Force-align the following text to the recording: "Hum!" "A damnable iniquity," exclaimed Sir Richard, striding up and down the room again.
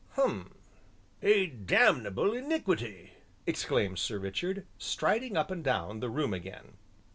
"Hum!" 0.13 0.55
"A 1.21 1.45
damnable 1.45 2.33
iniquity," 2.33 3.11
exclaimed 3.45 3.99
Sir 3.99 4.17
Richard, 4.17 4.65
striding 4.79 5.37
up 5.37 5.51
and 5.51 5.63
down 5.63 5.99
the 5.99 6.09
room 6.09 6.33
again. 6.33 6.77